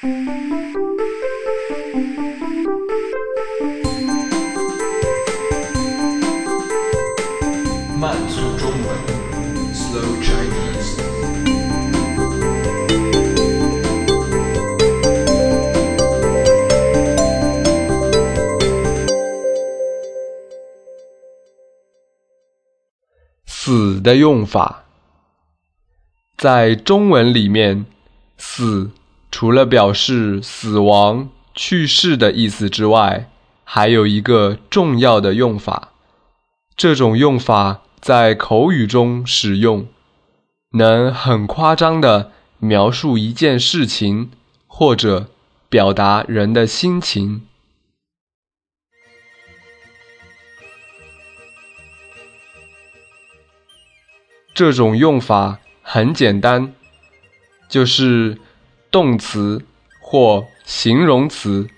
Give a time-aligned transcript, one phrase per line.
[0.00, 0.08] 慢
[8.28, 8.96] 速中文
[9.74, 11.02] ，Slow Chinese。
[23.46, 24.84] 死的用法，
[26.36, 27.84] 在中文里面，
[28.36, 28.92] 死
[29.38, 33.30] 除了表示死亡、去世的意思之外，
[33.62, 35.92] 还有一个重要的用法。
[36.76, 39.86] 这种用法在口语中使用，
[40.72, 44.32] 能很夸张的描述一件事情，
[44.66, 45.28] 或者
[45.68, 47.46] 表达人的心情。
[54.52, 56.74] 这种用法很简单，
[57.68, 58.38] 就是
[58.90, 59.64] 动词
[60.00, 61.68] 或形容词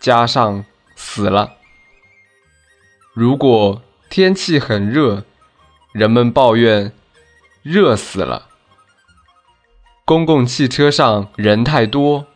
[0.00, 0.64] 加上
[0.96, 1.56] “死了”。
[3.14, 5.24] 如果天气很热，
[5.92, 6.92] 人们抱怨
[7.62, 8.48] 热死了；
[10.04, 12.26] 公共汽车上人太多，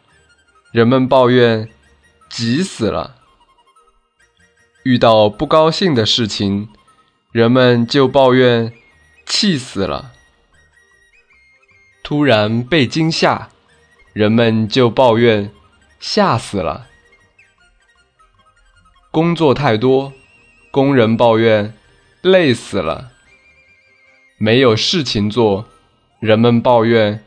[0.72, 1.68] 人们抱怨
[2.28, 3.16] 挤死了；
[4.82, 6.68] 遇到不高兴的事情，
[7.32, 8.72] 人们就抱怨。
[9.28, 10.12] 气死了！
[12.04, 13.48] 突然被惊吓，
[14.16, 15.52] 人们就抱怨
[16.00, 16.86] 吓死了。
[19.10, 20.14] 工作太多，
[20.70, 21.74] 工人抱怨
[22.22, 23.10] 累死了。
[24.38, 25.66] 没有事情做，
[26.18, 27.26] 人们抱怨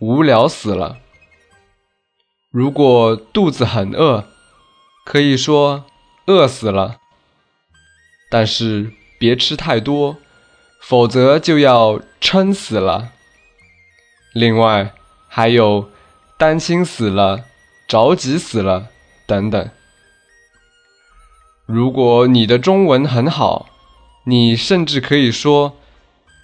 [0.00, 0.96] 无聊死了。
[2.50, 4.24] 如果肚子很饿，
[5.04, 5.84] 可以说
[6.24, 6.96] 饿死了，
[8.30, 10.16] 但是别吃太多。
[10.80, 13.10] 否则就要撑死了。
[14.32, 14.94] 另外
[15.28, 15.90] 还有
[16.40, 17.44] 担心死了、
[17.86, 18.86] 着急死了
[19.26, 19.70] 等等。
[21.66, 23.68] 如果你的中文很好，
[24.24, 25.76] 你甚至可以说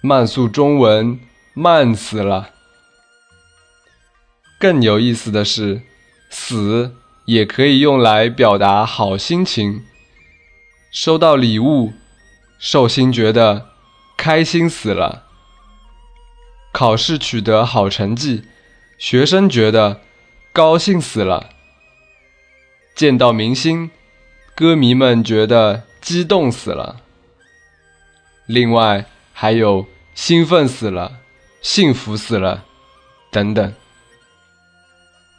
[0.03, 1.19] 慢速中文
[1.55, 2.51] 慢死了。
[4.59, 5.81] 更有意思的是，
[6.29, 6.95] 死
[7.25, 9.83] 也可以用来表达好心情。
[10.91, 11.93] 收到礼物，
[12.59, 13.69] 寿星觉得。
[14.15, 15.23] 开心死了！
[16.71, 18.43] 考试取得好成绩，
[18.97, 20.01] 学生觉得
[20.51, 21.49] 高兴死了；
[22.95, 23.91] 见到明星，
[24.55, 27.01] 歌迷们觉得激动死了。
[28.47, 29.85] 另外还有
[30.15, 31.19] 兴奋死了、
[31.61, 32.65] 幸福死了
[33.31, 33.73] 等等。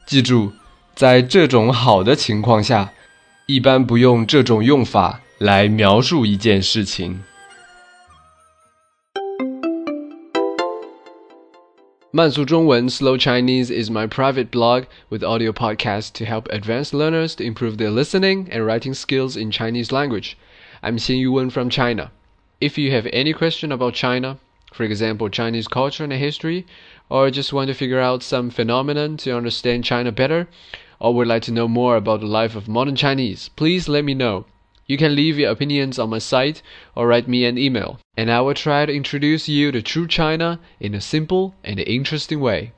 [0.06, 0.52] 记住，
[0.94, 2.92] 在这种好的情况下，
[3.46, 7.25] 一般不用这种用法来描述一件事情。
[12.10, 17.44] Mansu Zhongwen Slow Chinese is my private blog with audio podcasts to help advanced learners to
[17.44, 20.38] improve their listening and writing skills in Chinese language.
[20.82, 22.10] I'm Xin Yuwen from China.
[22.62, 24.38] If you have any question about China,
[24.72, 26.64] for example, Chinese culture and history,
[27.10, 30.48] or just want to figure out some phenomenon to understand China better,
[30.98, 34.14] or would like to know more about the life of modern Chinese, please let me
[34.14, 34.46] know.
[34.88, 36.62] You can leave your opinions on my site
[36.97, 40.60] or write me an email, and I will try to introduce you to true China
[40.81, 42.72] in a simple and interesting way.